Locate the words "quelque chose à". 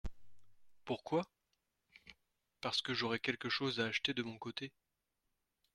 3.19-3.85